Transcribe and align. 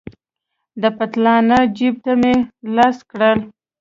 د 0.81 0.83
پتلانه 0.97 1.57
جيب 1.77 1.95
ته 2.03 2.11
مې 2.21 2.33
لاس 2.75 2.97
کړ. 3.09 3.35